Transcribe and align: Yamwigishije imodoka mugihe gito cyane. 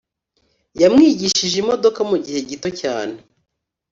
Yamwigishije 0.81 1.55
imodoka 1.63 1.99
mugihe 2.09 2.39
gito 2.49 2.69
cyane. 2.81 3.15